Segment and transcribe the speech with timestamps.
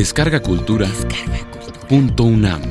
[0.00, 0.88] Descarga Cultura.
[1.86, 2.62] Punto UNAM.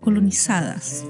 [0.00, 1.06] Colonizadas.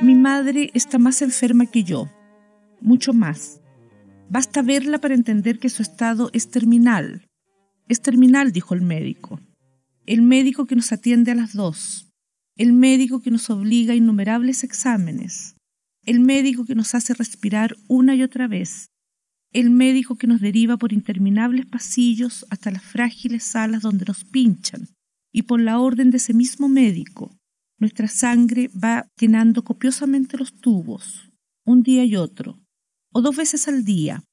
[0.00, 2.08] Mi madre está más enferma que yo,
[2.80, 3.60] mucho más.
[4.30, 7.26] Basta verla para entender que su estado es terminal.
[7.88, 9.40] Es terminal, dijo el médico.
[10.06, 12.10] El médico que nos atiende a las dos.
[12.56, 15.56] El médico que nos obliga a innumerables exámenes.
[16.04, 18.90] El médico que nos hace respirar una y otra vez.
[19.52, 24.88] El médico que nos deriva por interminables pasillos hasta las frágiles salas donde nos pinchan.
[25.32, 27.36] Y por la orden de ese mismo médico,
[27.78, 31.30] nuestra sangre va llenando copiosamente los tubos,
[31.64, 32.63] un día y otro,
[33.14, 34.24] o dos veces al día,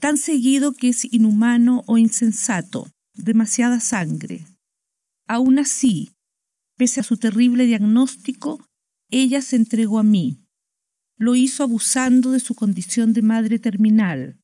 [0.00, 4.44] tan seguido que es inhumano o insensato, demasiada sangre.
[5.28, 6.10] Aún así,
[6.76, 8.66] pese a su terrible diagnóstico,
[9.10, 10.44] ella se entregó a mí.
[11.16, 14.40] Lo hizo abusando de su condición de madre terminal,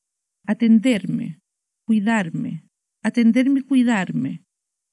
[0.46, 1.40] atenderme,
[1.86, 2.68] cuidarme,
[3.02, 4.44] atenderme y cuidarme,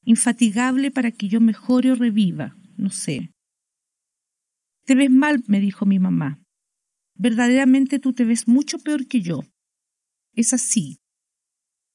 [0.03, 3.29] infatigable para que yo mejore o reviva, no sé.
[4.85, 6.42] Te ves mal, me dijo mi mamá.
[7.15, 9.43] Verdaderamente tú te ves mucho peor que yo.
[10.33, 10.99] Es así.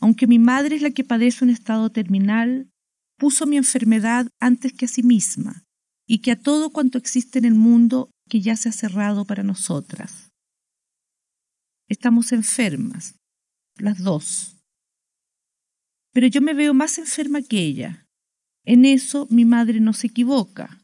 [0.01, 2.71] Aunque mi madre es la que padece un estado terminal,
[3.17, 5.65] puso mi enfermedad antes que a sí misma
[6.07, 9.43] y que a todo cuanto existe en el mundo que ya se ha cerrado para
[9.43, 10.31] nosotras.
[11.89, 13.17] Estamos enfermas,
[13.77, 14.57] las dos.
[16.13, 18.07] Pero yo me veo más enferma que ella.
[18.65, 20.83] En eso mi madre no se equivoca,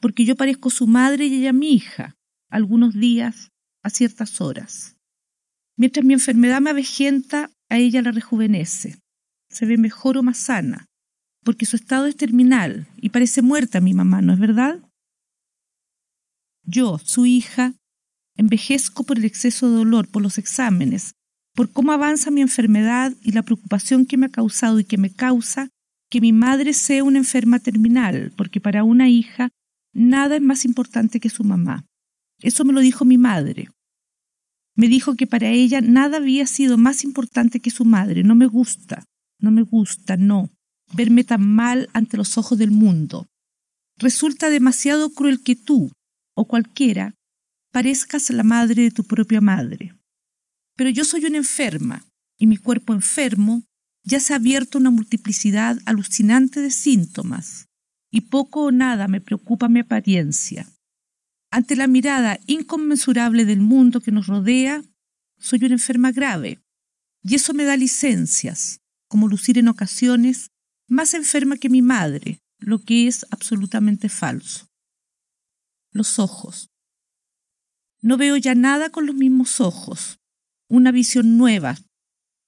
[0.00, 2.16] porque yo parezco su madre y ella mi hija,
[2.50, 3.51] algunos días,
[3.82, 4.96] a ciertas horas.
[5.76, 8.98] Mientras mi enfermedad me avejenta, a ella la rejuvenece.
[9.48, 10.86] Se ve mejor o más sana,
[11.44, 14.78] porque su estado es terminal y parece muerta mi mamá, ¿no es verdad?
[16.64, 17.74] Yo, su hija,
[18.36, 21.14] envejezco por el exceso de dolor, por los exámenes,
[21.54, 25.12] por cómo avanza mi enfermedad y la preocupación que me ha causado y que me
[25.12, 25.68] causa
[26.10, 29.50] que mi madre sea una enferma terminal, porque para una hija
[29.94, 31.84] nada es más importante que su mamá.
[32.42, 33.68] Eso me lo dijo mi madre.
[34.74, 38.22] Me dijo que para ella nada había sido más importante que su madre.
[38.22, 39.04] No me gusta,
[39.38, 40.50] no me gusta, no,
[40.94, 43.26] verme tan mal ante los ojos del mundo.
[43.98, 45.92] Resulta demasiado cruel que tú,
[46.34, 47.14] o cualquiera,
[47.70, 49.94] parezcas la madre de tu propia madre.
[50.76, 52.04] Pero yo soy una enferma,
[52.38, 53.62] y mi cuerpo enfermo
[54.04, 57.66] ya se ha abierto una multiplicidad alucinante de síntomas,
[58.10, 60.66] y poco o nada me preocupa mi apariencia.
[61.52, 64.82] Ante la mirada inconmensurable del mundo que nos rodea,
[65.38, 66.62] soy una enferma grave,
[67.22, 70.50] y eso me da licencias, como lucir en ocasiones
[70.88, 74.66] más enferma que mi madre, lo que es absolutamente falso.
[75.90, 76.70] Los ojos.
[78.00, 80.20] No veo ya nada con los mismos ojos.
[80.70, 81.76] Una visión nueva,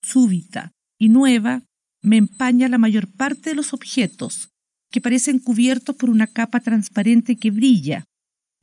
[0.02, 1.62] súbita y nueva
[2.00, 4.48] me empaña la mayor parte de los objetos,
[4.90, 8.06] que parecen cubiertos por una capa transparente que brilla,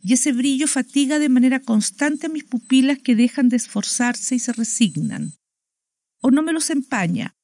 [0.03, 4.39] y ese brillo fatiga de manera constante a mis pupilas que dejan de esforzarse y
[4.39, 5.33] se resignan.
[6.21, 7.35] O no me los empaña.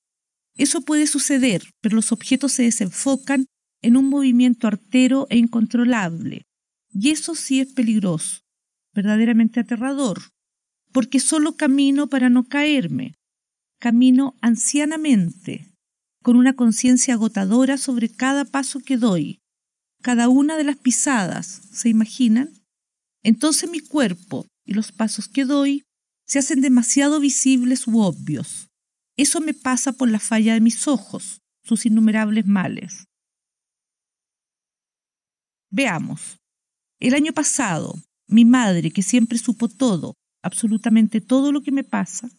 [0.56, 3.46] Eso puede suceder, pero los objetos se desenfocan
[3.82, 6.44] en un movimiento artero e incontrolable.
[6.92, 8.42] Y eso sí es peligroso,
[8.94, 10.22] verdaderamente aterrador,
[10.92, 13.14] porque solo camino para no caerme.
[13.80, 15.68] Camino ancianamente,
[16.24, 19.40] con una conciencia agotadora sobre cada paso que doy,
[20.02, 22.54] cada una de las pisadas, ¿se imaginan?
[23.24, 25.84] Entonces mi cuerpo y los pasos que doy
[26.26, 28.68] se hacen demasiado visibles u obvios.
[29.18, 33.06] Eso me pasa por la falla de mis ojos, sus innumerables males.
[35.70, 36.38] Veamos.
[37.00, 37.96] El año pasado,
[38.28, 40.14] mi madre, que siempre supo todo,
[40.44, 42.30] absolutamente todo lo que me pasa,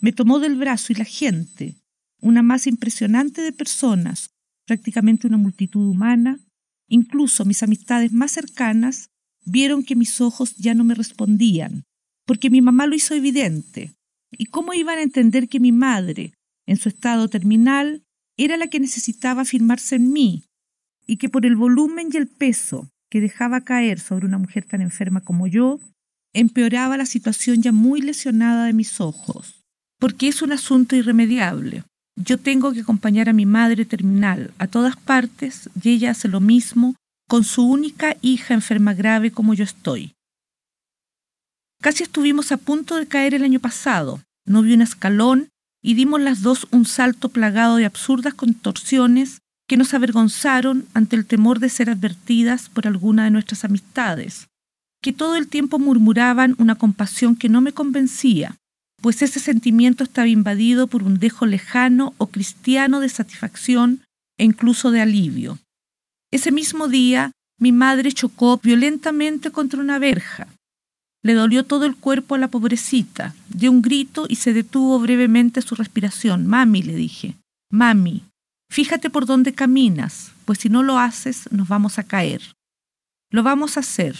[0.00, 1.76] me tomó del brazo y la gente,
[2.20, 4.30] una masa impresionante de personas,
[4.66, 6.40] prácticamente una multitud humana,
[6.88, 9.08] Incluso mis amistades más cercanas
[9.44, 11.84] vieron que mis ojos ya no me respondían,
[12.26, 13.92] porque mi mamá lo hizo evidente.
[14.30, 16.34] ¿Y cómo iban a entender que mi madre,
[16.66, 18.02] en su estado terminal,
[18.36, 20.44] era la que necesitaba afirmarse en mí,
[21.06, 24.80] y que por el volumen y el peso que dejaba caer sobre una mujer tan
[24.80, 25.78] enferma como yo,
[26.32, 29.62] empeoraba la situación ya muy lesionada de mis ojos?
[30.00, 31.84] Porque es un asunto irremediable.
[32.16, 36.40] Yo tengo que acompañar a mi madre terminal a todas partes y ella hace lo
[36.40, 36.94] mismo
[37.28, 40.12] con su única hija enferma grave como yo estoy.
[41.82, 44.20] Casi estuvimos a punto de caer el año pasado.
[44.46, 45.48] No vi un escalón
[45.82, 51.26] y dimos las dos un salto plagado de absurdas contorsiones que nos avergonzaron ante el
[51.26, 54.48] temor de ser advertidas por alguna de nuestras amistades,
[55.02, 58.56] que todo el tiempo murmuraban una compasión que no me convencía,
[59.04, 64.00] pues ese sentimiento estaba invadido por un dejo lejano o cristiano de satisfacción
[64.38, 65.58] e incluso de alivio.
[66.32, 67.30] Ese mismo día
[67.60, 70.48] mi madre chocó violentamente contra una verja.
[71.22, 75.60] Le dolió todo el cuerpo a la pobrecita, dio un grito y se detuvo brevemente
[75.60, 76.46] su respiración.
[76.46, 77.36] Mami, le dije,
[77.70, 78.22] mami,
[78.70, 82.40] fíjate por dónde caminas, pues si no lo haces nos vamos a caer.
[83.30, 84.16] Lo vamos a hacer.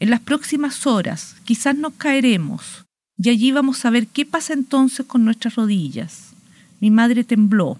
[0.00, 2.86] En las próximas horas quizás nos caeremos,
[3.20, 6.32] y allí vamos a ver qué pasa entonces con nuestras rodillas.
[6.80, 7.78] Mi madre tembló,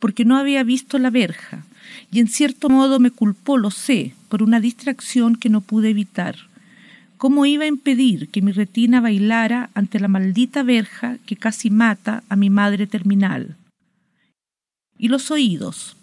[0.00, 1.64] porque no había visto la verja,
[2.10, 6.36] y en cierto modo me culpó, lo sé, por una distracción que no pude evitar.
[7.16, 12.24] ¿Cómo iba a impedir que mi retina bailara ante la maldita verja que casi mata
[12.28, 13.56] a mi madre terminal?
[14.98, 15.96] Y los oídos.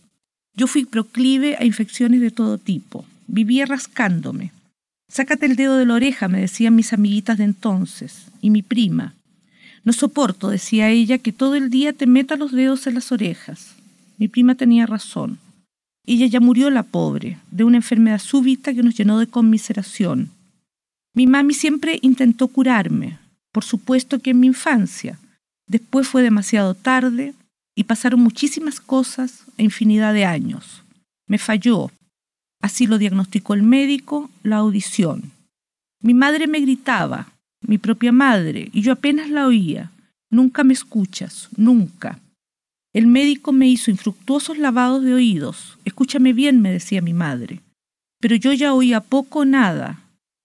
[0.56, 3.06] Yo fui proclive a infecciones de todo tipo.
[3.28, 4.54] Vivía rascándome.
[5.10, 9.16] Sácate el dedo de la oreja, me decían mis amiguitas de entonces, y mi prima.
[9.84, 13.76] No soporto, decía ella, que todo el día te meta los dedos en las orejas.
[14.20, 15.40] Mi prima tenía razón.
[16.06, 20.30] Ella ya murió la pobre, de una enfermedad súbita que nos llenó de conmiseración.
[21.16, 23.18] Mi mami siempre intentó curarme,
[23.52, 25.18] por supuesto que en mi infancia.
[25.66, 27.34] Después fue demasiado tarde
[27.76, 30.84] y pasaron muchísimas cosas e infinidad de años.
[31.26, 31.92] Me falló,
[32.62, 35.32] Así lo diagnosticó el médico, la audición.
[36.02, 37.30] Mi madre me gritaba,
[37.62, 39.92] mi propia madre, y yo apenas la oía.
[40.30, 42.20] Nunca me escuchas, nunca.
[42.94, 45.78] El médico me hizo infructuosos lavados de oídos.
[45.86, 47.62] Escúchame bien, me decía mi madre.
[48.20, 50.02] Pero yo ya oía poco o nada,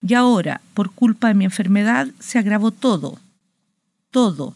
[0.07, 3.19] y ahora, por culpa de mi enfermedad, se agravó todo.
[4.11, 4.55] Todo.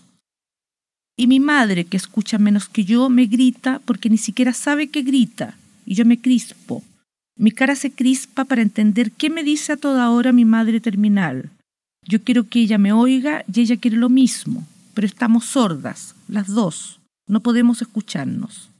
[1.17, 5.03] Y mi madre, que escucha menos que yo, me grita porque ni siquiera sabe que
[5.03, 5.57] grita,
[5.87, 6.85] y yo me crispo.
[7.39, 11.51] Mi cara se crispa para entender qué me dice a toda hora mi madre terminal.
[12.05, 16.49] Yo quiero que ella me oiga y ella quiere lo mismo, pero estamos sordas, las
[16.49, 16.99] dos,
[17.29, 18.71] no podemos escucharnos.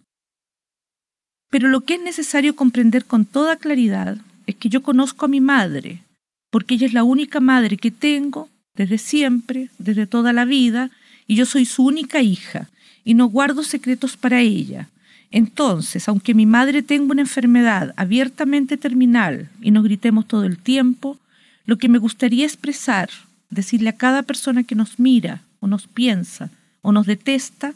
[1.51, 5.41] Pero lo que es necesario comprender con toda claridad es que yo conozco a mi
[5.41, 6.03] madre,
[6.51, 10.91] porque ella es la única madre que tengo desde siempre, desde toda la vida,
[11.29, 12.69] y yo soy su única hija,
[13.05, 14.89] y no guardo secretos para ella,
[15.31, 21.19] entonces, aunque mi madre tenga una enfermedad abiertamente terminal y nos gritemos todo el tiempo,
[21.67, 23.11] lo que me gustaría expresar,
[23.51, 27.75] decirle a cada persona que nos mira o nos piensa o nos detesta,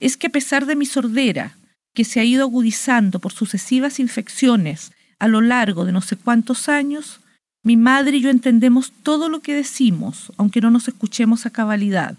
[0.00, 1.56] es que a pesar de mi sordera,
[1.92, 6.68] que se ha ido agudizando por sucesivas infecciones a lo largo de no sé cuántos
[6.68, 7.20] años,
[7.62, 12.16] mi madre y yo entendemos todo lo que decimos, aunque no nos escuchemos a cabalidad.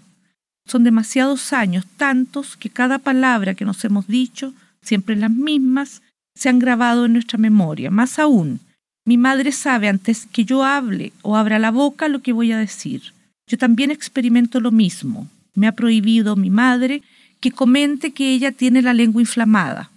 [0.64, 4.54] Son demasiados años, tantos, que cada palabra que nos hemos dicho
[4.86, 6.02] siempre las mismas,
[6.34, 7.90] se han grabado en nuestra memoria.
[7.90, 8.60] Más aún,
[9.04, 12.58] mi madre sabe antes que yo hable o abra la boca lo que voy a
[12.58, 13.12] decir.
[13.46, 15.28] Yo también experimento lo mismo.
[15.54, 17.02] Me ha prohibido mi madre
[17.40, 19.90] que comente que ella tiene la lengua inflamada.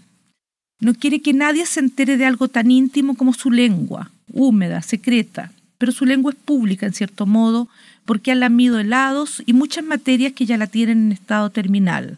[0.80, 5.52] No quiere que nadie se entere de algo tan íntimo como su lengua, húmeda, secreta,
[5.78, 7.68] pero su lengua es pública en cierto modo
[8.06, 12.18] porque ha lamido helados y muchas materias que ya la tienen en estado terminal.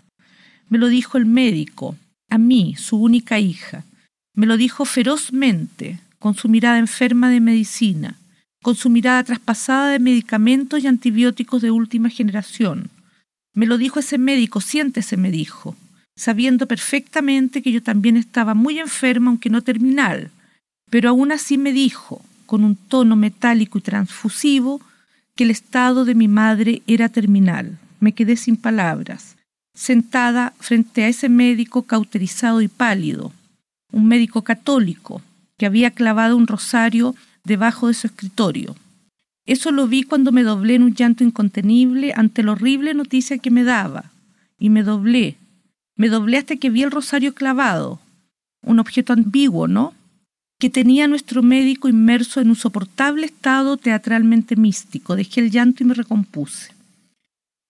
[0.69, 1.95] Me lo dijo el médico,
[2.31, 3.83] a mí, su única hija.
[4.33, 8.15] Me lo dijo ferozmente, con su mirada enferma de medicina,
[8.63, 12.89] con su mirada traspasada de medicamentos y antibióticos de última generación.
[13.53, 15.75] Me lo dijo ese médico, siéntese, me dijo,
[16.15, 20.31] sabiendo perfectamente que yo también estaba muy enferma, aunque no terminal,
[20.89, 24.79] pero aún así me dijo, con un tono metálico y transfusivo,
[25.35, 27.77] que el estado de mi madre era terminal.
[27.99, 29.35] Me quedé sin palabras
[29.73, 33.31] sentada frente a ese médico cauterizado y pálido,
[33.91, 35.21] un médico católico
[35.57, 38.75] que había clavado un rosario debajo de su escritorio.
[39.45, 43.51] Eso lo vi cuando me doblé en un llanto incontenible ante la horrible noticia que
[43.51, 44.11] me daba,
[44.59, 45.37] y me doblé,
[45.95, 47.99] me doblé hasta que vi el rosario clavado,
[48.63, 49.93] un objeto ambiguo, ¿no?
[50.61, 55.15] que tenía nuestro médico inmerso en un soportable estado teatralmente místico.
[55.15, 56.71] Dejé el llanto y me recompuse.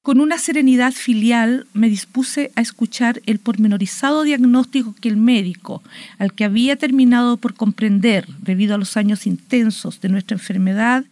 [0.03, 5.83] Con una serenidad filial me dispuse a escuchar el pormenorizado diagnóstico que el médico,
[6.17, 11.05] al que había terminado por comprender debido a los años intensos de nuestra enfermedad,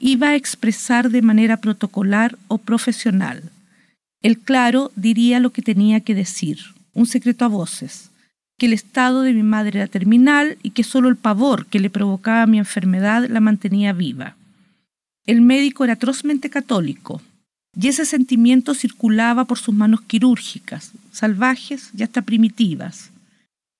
[0.00, 3.44] iba a expresar de manera protocolar o profesional.
[4.22, 6.58] El claro diría lo que tenía que decir,
[6.94, 8.10] un secreto a voces,
[8.58, 11.90] que el estado de mi madre era terminal y que solo el pavor que le
[11.90, 14.34] provocaba mi enfermedad la mantenía viva.
[15.26, 17.22] El médico era atrozmente católico,
[17.74, 23.10] y ese sentimiento circulaba por sus manos quirúrgicas, salvajes y hasta primitivas.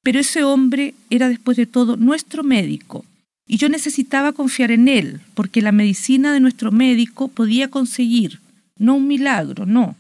[0.03, 3.05] Pero ese hombre era después de todo nuestro médico,
[3.47, 8.41] y yo necesitaba confiar en él, porque la medicina de nuestro médico podía conseguir,
[8.79, 9.97] no un milagro, no.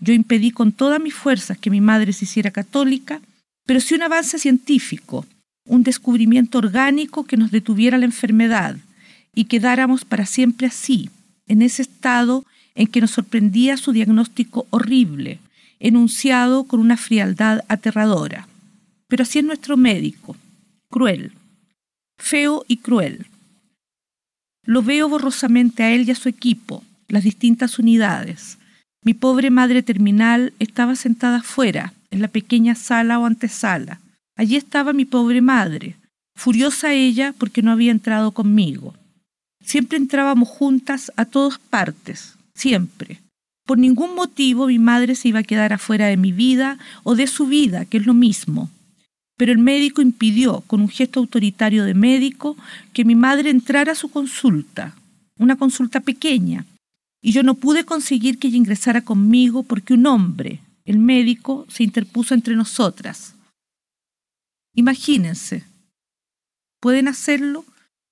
[0.00, 3.20] Yo impedí con todas mis fuerzas que mi madre se hiciera católica,
[3.66, 5.26] pero sí un avance científico,
[5.66, 8.76] un descubrimiento orgánico que nos detuviera la enfermedad
[9.34, 11.10] y quedáramos para siempre así,
[11.46, 15.38] en ese estado en que nos sorprendía su diagnóstico horrible,
[15.80, 18.48] enunciado con una frialdad aterradora.
[19.08, 20.36] Pero así es nuestro médico,
[20.90, 21.32] cruel,
[22.18, 23.26] feo y cruel.
[24.64, 28.58] Lo veo borrosamente a él y a su equipo, las distintas unidades.
[29.04, 34.00] Mi pobre madre terminal estaba sentada afuera, en la pequeña sala o antesala.
[34.36, 35.96] Allí estaba mi pobre madre,
[36.36, 38.94] furiosa ella porque no había entrado conmigo.
[39.64, 43.20] Siempre entrábamos juntas a todas partes, siempre.
[43.66, 47.26] Por ningún motivo mi madre se iba a quedar afuera de mi vida o de
[47.26, 48.70] su vida, que es lo mismo.
[49.36, 52.56] Pero el médico impidió, con un gesto autoritario de médico,
[52.92, 54.94] que mi madre entrara a su consulta,
[55.38, 56.66] una consulta pequeña,
[57.22, 61.84] y yo no pude conseguir que ella ingresara conmigo porque un hombre, el médico, se
[61.84, 63.34] interpuso entre nosotras.
[64.74, 65.64] Imagínense,
[66.80, 67.64] ¿pueden hacerlo?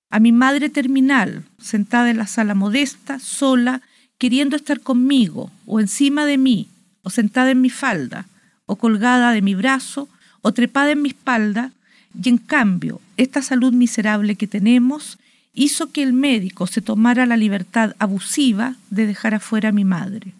[0.09, 3.81] A mi madre terminal, sentada en la sala modesta, sola,
[4.21, 6.67] queriendo estar conmigo, o encima de mí,
[7.01, 8.27] o sentada en mi falda,
[8.67, 10.07] o colgada de mi brazo,
[10.43, 11.71] o trepada en mi espalda,
[12.13, 15.17] y en cambio esta salud miserable que tenemos
[15.55, 20.33] hizo que el médico se tomara la libertad abusiva de dejar afuera a mi madre.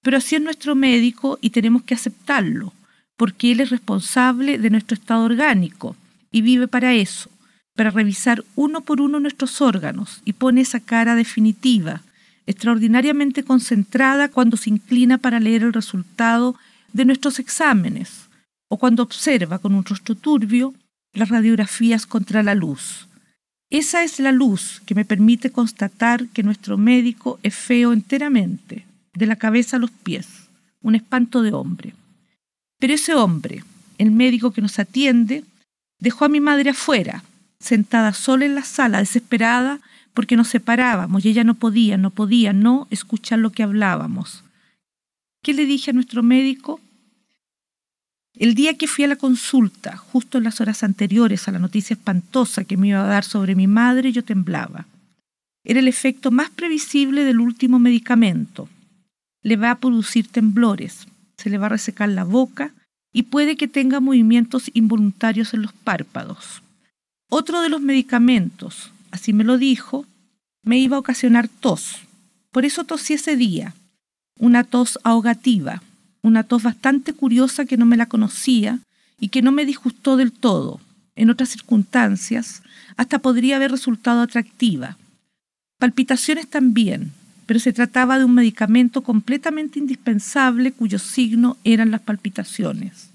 [0.00, 2.72] Pero así es nuestro médico y tenemos que aceptarlo,
[3.16, 5.96] porque él es responsable de nuestro estado orgánico
[6.30, 7.30] y vive para eso,
[7.74, 12.02] para revisar uno por uno nuestros órganos y pone esa cara definitiva
[12.48, 16.56] extraordinariamente concentrada cuando se inclina para leer el resultado
[16.94, 18.30] de nuestros exámenes
[18.68, 20.72] o cuando observa con un rostro turbio
[21.12, 23.06] las radiografías contra la luz.
[23.68, 29.26] Esa es la luz que me permite constatar que nuestro médico es feo enteramente, de
[29.26, 30.26] la cabeza a los pies,
[30.80, 31.92] un espanto de hombre.
[32.78, 33.62] Pero ese hombre,
[33.98, 35.44] el médico que nos atiende,
[35.98, 37.24] dejó a mi madre afuera,
[37.60, 39.80] sentada sola en la sala, desesperada
[40.18, 44.42] porque nos separábamos y ella no podía, no podía no escuchar lo que hablábamos.
[45.44, 46.80] ¿Qué le dije a nuestro médico?
[48.34, 51.94] El día que fui a la consulta, justo en las horas anteriores a la noticia
[51.94, 54.88] espantosa que me iba a dar sobre mi madre, yo temblaba.
[55.62, 58.68] Era el efecto más previsible del último medicamento.
[59.44, 61.06] Le va a producir temblores,
[61.36, 62.72] se le va a resecar la boca
[63.12, 66.60] y puede que tenga movimientos involuntarios en los párpados.
[67.30, 70.06] Otro de los medicamentos, así me lo dijo,
[70.62, 71.96] me iba a ocasionar tos.
[72.50, 73.74] Por eso tosí ese día,
[74.38, 75.82] una tos ahogativa,
[76.22, 78.80] una tos bastante curiosa que no me la conocía
[79.20, 80.80] y que no me disgustó del todo.
[81.16, 82.62] En otras circunstancias,
[82.96, 84.96] hasta podría haber resultado atractiva.
[85.78, 87.12] Palpitaciones también,
[87.46, 93.10] pero se trataba de un medicamento completamente indispensable cuyo signo eran las palpitaciones.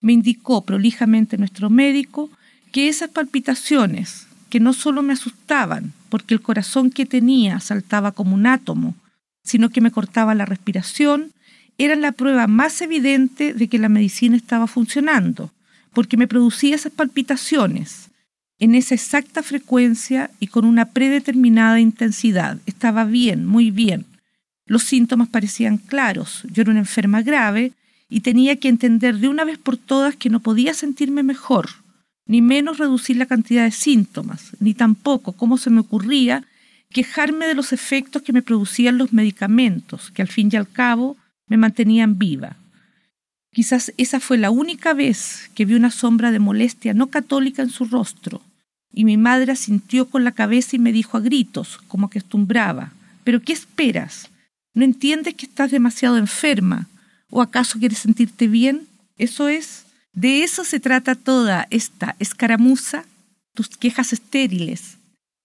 [0.00, 2.28] Me indicó prolijamente nuestro médico
[2.72, 8.34] que esas palpitaciones, que no solo me asustaban, porque el corazón que tenía saltaba como
[8.34, 8.94] un átomo,
[9.42, 11.32] sino que me cortaba la respiración,
[11.78, 15.50] eran la prueba más evidente de que la medicina estaba funcionando,
[15.94, 18.10] porque me producía esas palpitaciones
[18.58, 22.58] en esa exacta frecuencia y con una predeterminada intensidad.
[22.66, 24.04] Estaba bien, muy bien.
[24.66, 26.42] Los síntomas parecían claros.
[26.52, 27.72] Yo era una enferma grave
[28.10, 31.81] y tenía que entender de una vez por todas que no podía sentirme mejor
[32.26, 36.44] ni menos reducir la cantidad de síntomas, ni tampoco, como se me ocurría,
[36.90, 41.16] quejarme de los efectos que me producían los medicamentos, que al fin y al cabo
[41.46, 42.56] me mantenían viva.
[43.52, 47.70] Quizás esa fue la única vez que vi una sombra de molestia no católica en
[47.70, 48.40] su rostro,
[48.92, 52.92] y mi madre asintió con la cabeza y me dijo a gritos, como acostumbraba,
[53.24, 54.28] ¿pero qué esperas?
[54.74, 56.88] ¿No entiendes que estás demasiado enferma?
[57.30, 58.86] ¿O acaso quieres sentirte bien?
[59.16, 63.04] Eso es de eso se trata toda esta escaramuza,
[63.54, 64.98] tus quejas estériles,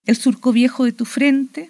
[0.06, 1.70] el surco viejo de tu frente.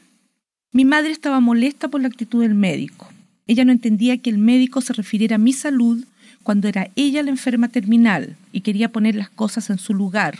[0.71, 3.07] Mi madre estaba molesta por la actitud del médico.
[3.45, 6.05] Ella no entendía que el médico se refiriera a mi salud
[6.41, 10.39] cuando era ella la enferma terminal y quería poner las cosas en su lugar,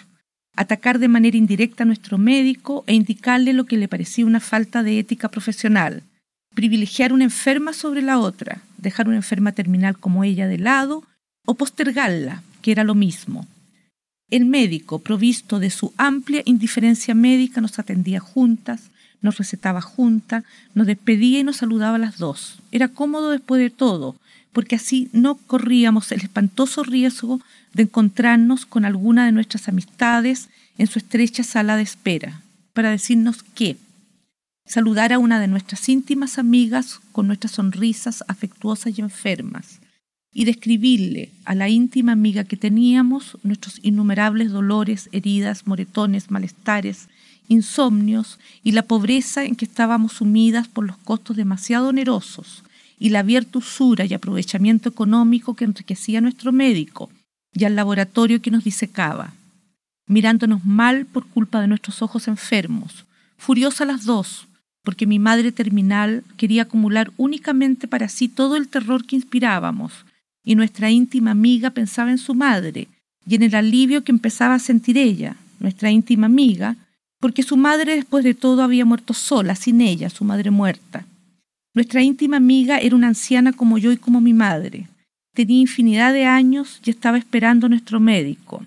[0.55, 4.83] atacar de manera indirecta a nuestro médico e indicarle lo que le parecía una falta
[4.83, 6.03] de ética profesional,
[6.55, 11.03] privilegiar una enferma sobre la otra, dejar una enferma terminal como ella de lado
[11.45, 13.47] o postergarla, que era lo mismo.
[14.29, 18.89] El médico, provisto de su amplia indiferencia médica, nos atendía juntas,
[19.21, 20.43] nos recetaba junta,
[20.75, 22.59] nos despedía y nos saludaba a las dos.
[22.74, 24.17] Era cómodo después de todo,
[24.51, 27.39] porque así no corríamos el espantoso riesgo
[27.74, 32.41] de encontrarnos con alguna de nuestras amistades en su estrecha sala de espera,
[32.74, 33.77] para decirnos qué.
[34.65, 39.79] Saludar a una de nuestras íntimas amigas con nuestras sonrisas afectuosas y enfermas,
[40.34, 47.07] y describirle a la íntima amiga que teníamos nuestros innumerables dolores, heridas, moretones, malestares,
[47.48, 52.63] insomnios y la pobreza en que estábamos sumidas por los costos demasiado onerosos
[53.00, 57.10] y la abierta usura y aprovechamiento económico que enriquecía a nuestro médico
[57.53, 59.34] y al laboratorio que nos disecaba,
[60.07, 63.05] mirándonos mal por culpa de nuestros ojos enfermos,
[63.38, 64.48] furiosas las dos,
[64.84, 69.91] porque mi madre terminal quería acumular únicamente para sí todo el terror que inspirábamos,
[70.47, 72.87] y nuestra íntima amiga pensaba en su madre
[73.27, 76.77] y en el alivio que empezaba a sentir ella, nuestra íntima amiga,
[77.19, 81.05] porque su madre después de todo había muerto sola, sin ella, su madre muerta.
[81.73, 84.87] Nuestra íntima amiga era una anciana como yo y como mi madre.
[85.33, 88.65] Tenía infinidad de años y estaba esperando a nuestro médico.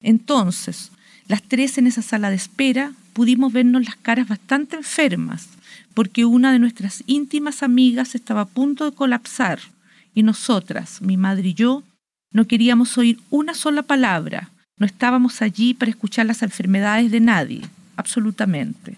[0.00, 0.92] Entonces,
[1.26, 5.50] las tres en esa sala de espera pudimos vernos las caras bastante enfermas,
[5.92, 9.58] porque una de nuestras íntimas amigas estaba a punto de colapsar
[10.18, 11.82] y nosotras, mi madre y yo,
[12.32, 17.62] no queríamos oír una sola palabra, no estábamos allí para escuchar las enfermedades de nadie,
[17.96, 18.96] absolutamente.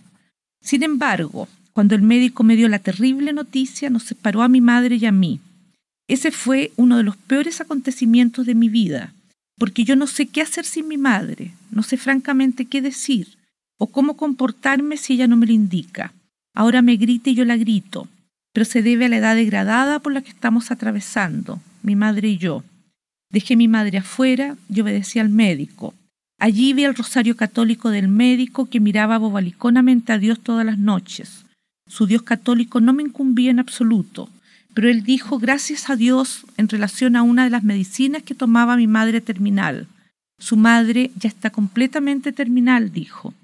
[0.60, 4.96] Sin embargo, cuando el médico me dio la terrible noticia, nos separó a mi madre
[4.96, 5.40] y a mí.
[6.08, 9.12] Ese fue uno de los peores acontecimientos de mi vida,
[9.56, 13.28] porque yo no sé qué hacer sin mi madre, no sé francamente qué decir
[13.78, 16.12] o cómo comportarme si ella no me lo indica.
[16.54, 18.08] Ahora me grita y yo la grito,
[18.52, 22.38] pero se debe a la edad degradada por la que estamos atravesando, mi madre y
[22.38, 22.64] yo.
[23.30, 25.94] Dejé a mi madre afuera y obedecí al médico.
[26.38, 31.44] Allí vi el rosario católico del médico que miraba bobaliconamente a Dios todas las noches.
[31.86, 34.28] Su Dios católico no me incumbía en absoluto,
[34.74, 38.76] pero él dijo gracias a Dios en relación a una de las medicinas que tomaba
[38.76, 39.86] mi madre terminal.
[40.38, 43.34] Su madre ya está completamente terminal, dijo,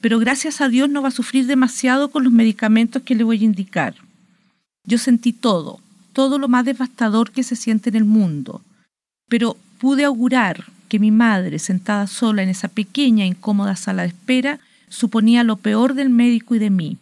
[0.00, 3.42] pero gracias a Dios no va a sufrir demasiado con los medicamentos que le voy
[3.42, 3.94] a indicar.
[4.88, 5.80] Yo sentí todo,
[6.12, 8.62] todo lo más devastador que se siente en el mundo,
[9.28, 14.08] pero pude augurar que mi madre, sentada sola en esa pequeña e incómoda sala de
[14.08, 16.98] espera, suponía lo peor del médico y de mí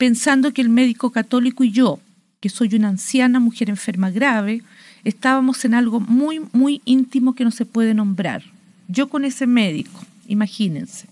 [0.00, 2.00] pensando que el médico católico y yo,
[2.40, 4.62] que soy una anciana mujer enferma grave,
[5.04, 8.42] estábamos en algo muy, muy íntimo que no se puede nombrar.
[8.88, 11.06] Yo con ese médico, imagínense.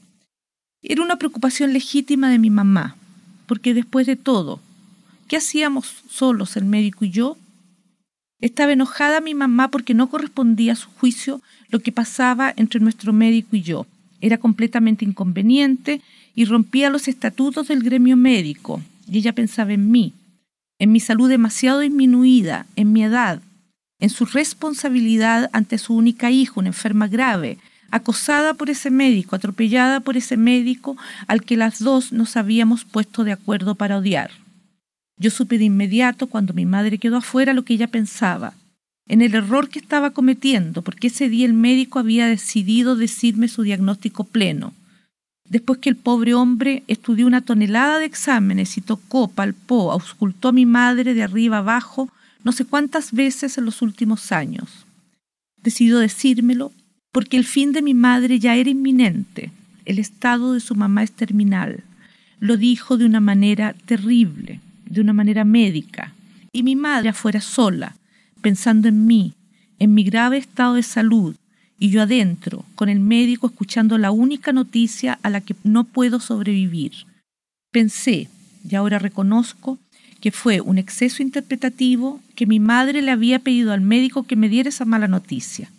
[0.81, 2.97] Era una preocupación legítima de mi mamá,
[3.47, 4.59] porque después de todo,
[5.29, 7.37] ¿qué hacíamos solos el médico y yo?
[8.41, 13.13] Estaba enojada mi mamá porque no correspondía a su juicio lo que pasaba entre nuestro
[13.13, 13.87] médico y yo.
[14.21, 16.01] Era completamente inconveniente
[16.35, 20.13] y rompía los estatutos del gremio médico, y ella pensaba en mí,
[20.79, 23.43] en mi salud demasiado disminuida, en mi edad,
[24.01, 27.59] en su responsabilidad ante su única hija, una enferma grave,
[27.91, 33.25] acosada por ese médico, atropellada por ese médico al que las dos nos habíamos puesto
[33.25, 34.31] de acuerdo para odiar.
[35.19, 38.55] Yo supe de inmediato, cuando mi madre quedó afuera, lo que ella pensaba,
[39.09, 43.63] en el error que estaba cometiendo, porque ese día el médico había decidido decirme su
[43.63, 44.73] diagnóstico pleno,
[45.49, 50.53] Después que el pobre hombre estudió una tonelada de exámenes y tocó, palpó, auscultó a
[50.53, 52.11] mi madre de arriba abajo
[52.45, 54.87] no sé cuántas veces en los últimos años.
[55.63, 56.73] Decidió decírmelo
[57.13, 59.51] porque el fin de mi madre ya era inminente.
[59.87, 61.83] El estado de su mamá es terminal.
[62.39, 66.15] Lo dijo de una manera terrible, de una manera médica.
[66.53, 67.97] Y mi madre afuera sola,
[68.41, 69.35] pensando en mí,
[69.79, 71.37] en mi grave estado de salud,
[71.79, 76.19] y yo adentro, con el médico escuchando la única noticia a la que no puedo
[76.19, 76.93] sobrevivir.
[77.71, 78.29] Pensé,
[78.69, 79.79] y ahora reconozco,
[80.21, 84.49] que fue un exceso interpretativo que mi madre le había pedido al médico que me
[84.49, 85.71] diera esa mala noticia.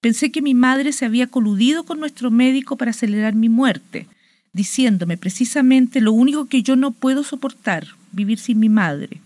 [0.00, 4.06] Pensé que mi madre se había coludido con nuestro médico para acelerar mi muerte,
[4.52, 9.20] diciéndome precisamente lo único que yo no puedo soportar, vivir sin mi madre,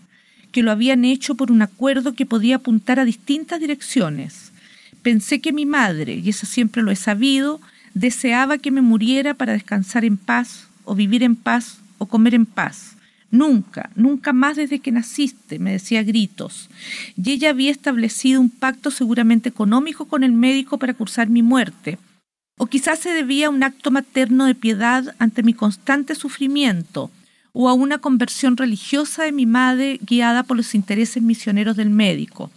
[0.51, 4.51] que lo habían hecho por un acuerdo que podía apuntar a distintas direcciones,
[5.07, 7.61] Pensé que mi madre, y eso siempre lo he sabido,
[7.93, 12.45] deseaba que me muriera para descansar en paz, o vivir en paz, o comer en
[12.45, 12.97] paz.
[13.31, 16.69] Nunca, nunca más desde que naciste, me decía gritos.
[17.15, 21.97] Y ella había establecido un pacto seguramente económico con el médico para cursar mi muerte.
[22.57, 27.11] O quizás se debía a un acto materno de piedad ante mi constante sufrimiento,
[27.59, 32.51] o a una conversión religiosa de mi madre guiada por los intereses misioneros del médico.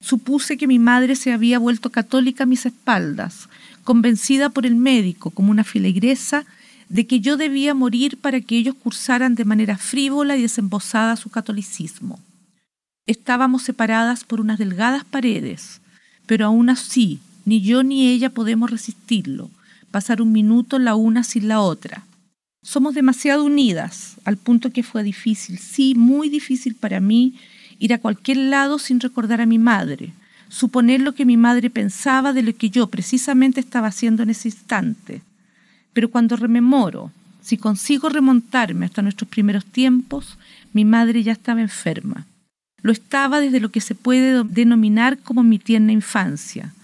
[0.00, 3.50] Supuse que mi madre se había vuelto católica a mis espaldas,
[3.84, 6.46] convencida por el médico como una filigresa
[6.88, 11.28] de que yo debía morir para que ellos cursaran de manera frívola y desembosada su
[11.28, 12.18] catolicismo.
[13.06, 15.82] Estábamos separadas por unas delgadas paredes,
[16.24, 19.50] pero aún así ni yo ni ella podemos resistirlo,
[19.90, 22.05] pasar un minuto la una sin la otra.
[22.66, 27.34] Somos demasiado unidas, al punto que fue difícil, sí, muy difícil para mí,
[27.78, 30.12] ir a cualquier lado sin recordar a mi madre,
[30.48, 34.48] suponer lo que mi madre pensaba de lo que yo precisamente estaba haciendo en ese
[34.48, 35.22] instante.
[35.92, 40.36] Pero cuando rememoro, si consigo remontarme hasta nuestros primeros tiempos,
[40.72, 42.26] mi madre ya estaba enferma.
[42.82, 46.74] Lo estaba desde lo que se puede denominar como mi tierna infancia.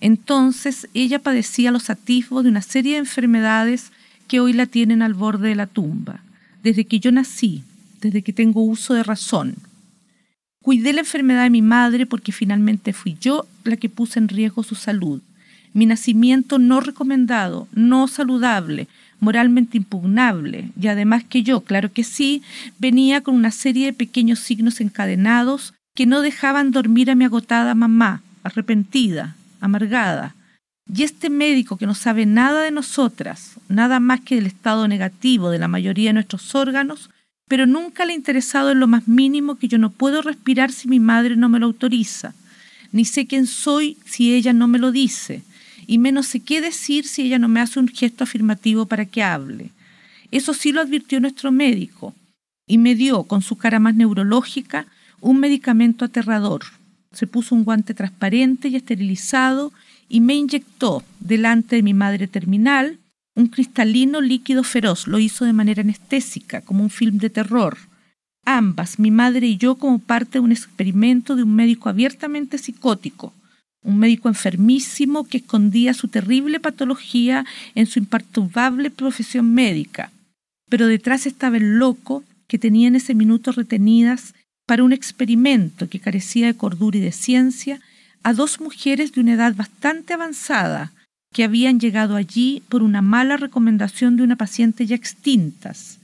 [0.00, 3.90] Entonces ella padecía los atisbos de una serie de enfermedades
[4.32, 6.22] que hoy la tienen al borde de la tumba,
[6.62, 7.64] desde que yo nací,
[8.00, 9.56] desde que tengo uso de razón.
[10.62, 14.62] Cuidé la enfermedad de mi madre porque finalmente fui yo la que puse en riesgo
[14.62, 15.20] su salud.
[15.74, 18.88] Mi nacimiento no recomendado, no saludable,
[19.20, 22.40] moralmente impugnable, y además que yo, claro que sí,
[22.78, 27.74] venía con una serie de pequeños signos encadenados que no dejaban dormir a mi agotada
[27.74, 30.34] mamá, arrepentida, amargada.
[30.90, 35.50] Y este médico que no sabe nada de nosotras, nada más que del estado negativo
[35.50, 37.10] de la mayoría de nuestros órganos,
[37.48, 40.88] pero nunca le ha interesado en lo más mínimo que yo no puedo respirar si
[40.88, 42.34] mi madre no me lo autoriza,
[42.92, 45.42] ni sé quién soy si ella no me lo dice,
[45.86, 49.22] y menos sé qué decir si ella no me hace un gesto afirmativo para que
[49.22, 49.70] hable.
[50.30, 52.14] Eso sí lo advirtió nuestro médico,
[52.66, 54.86] y me dio, con su cara más neurológica,
[55.20, 56.62] un medicamento aterrador.
[57.12, 59.72] Se puso un guante transparente y esterilizado
[60.12, 62.98] y me inyectó, delante de mi madre terminal,
[63.34, 67.78] un cristalino líquido feroz lo hizo de manera anestésica, como un film de terror.
[68.44, 73.32] Ambas, mi madre y yo, como parte de un experimento de un médico abiertamente psicótico,
[73.82, 80.12] un médico enfermísimo que escondía su terrible patología en su imperturbable profesión médica.
[80.68, 84.34] Pero detrás estaba el loco que tenía en ese minuto retenidas
[84.66, 87.80] para un experimento que carecía de cordura y de ciencia
[88.22, 90.92] a dos mujeres de una edad bastante avanzada,
[91.32, 95.98] que habían llegado allí por una mala recomendación de una paciente ya extintas.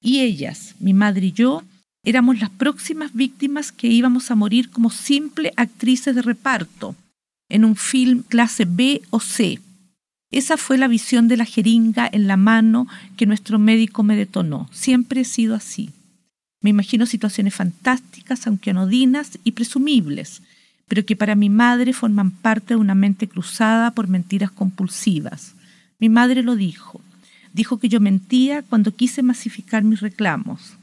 [0.00, 1.62] Y ellas, mi madre y yo,
[2.04, 6.96] éramos las próximas víctimas que íbamos a morir como simple actrices de reparto
[7.48, 9.60] en un film clase B o C.
[10.32, 14.68] Esa fue la visión de la jeringa en la mano que nuestro médico me detonó.
[14.72, 15.90] Siempre he sido así.
[16.62, 20.40] Me imagino situaciones fantásticas, aunque anodinas y presumibles,
[20.88, 25.54] pero que para mi madre forman parte de una mente cruzada por mentiras compulsivas.
[25.98, 27.00] Mi madre lo dijo.
[27.52, 30.76] Dijo que yo mentía cuando quise masificar mis reclamos.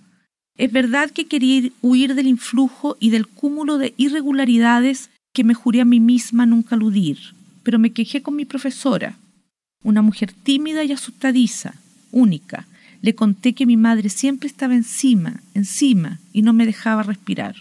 [0.57, 5.81] Es verdad que quería huir del influjo y del cúmulo de irregularidades que me juré
[5.81, 7.17] a mí misma nunca aludir,
[7.63, 9.17] pero me quejé con mi profesora,
[9.83, 11.75] una mujer tímida y asustadiza,
[12.11, 12.67] única.
[13.01, 17.55] Le conté que mi madre siempre estaba encima, encima, y no me dejaba respirar.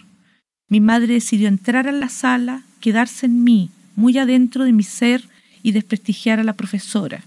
[0.69, 5.27] Mi madre decidió entrar a la sala, quedarse en mí, muy adentro de mi ser,
[5.63, 7.23] y desprestigiar a la profesora.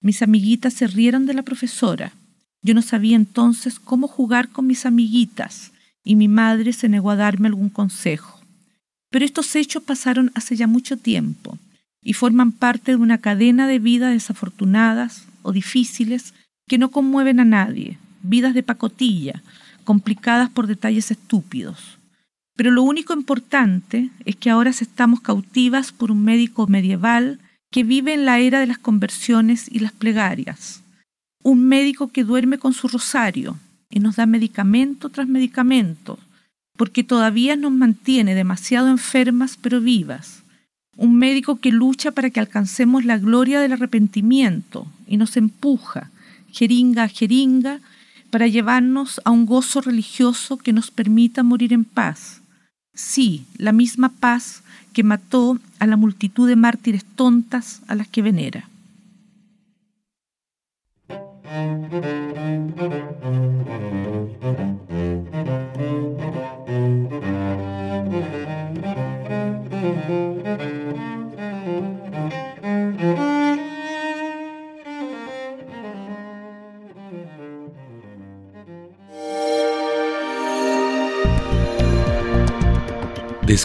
[0.00, 2.12] Mis amiguitas se rieron de la profesora.
[2.62, 7.16] Yo no sabía entonces cómo jugar con mis amiguitas, y mi madre se negó a
[7.16, 8.40] darme algún consejo.
[9.10, 11.58] Pero estos hechos pasaron hace ya mucho tiempo,
[12.02, 16.34] y forman parte de una cadena de vidas desafortunadas o difíciles
[16.66, 19.42] que no conmueven a nadie, vidas de pacotilla,
[19.84, 21.95] complicadas por detalles estúpidos.
[22.56, 27.38] Pero lo único importante es que ahora estamos cautivas por un médico medieval
[27.70, 30.82] que vive en la era de las conversiones y las plegarias.
[31.42, 33.58] Un médico que duerme con su rosario
[33.90, 36.18] y nos da medicamento tras medicamento,
[36.78, 40.42] porque todavía nos mantiene demasiado enfermas pero vivas.
[40.96, 46.10] Un médico que lucha para que alcancemos la gloria del arrepentimiento y nos empuja,
[46.50, 47.80] jeringa a jeringa,
[48.30, 52.40] para llevarnos a un gozo religioso que nos permita morir en paz
[52.96, 54.62] Sí, la misma paz
[54.94, 58.70] que mató a la multitud de mártires tontas a las que venera.